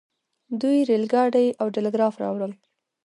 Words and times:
دوی 0.61 0.77
ریل 0.89 1.03
ګاډی 1.13 1.47
او 1.61 1.67
ټیلیګراف 1.75 2.15
راوړل. 2.23 2.51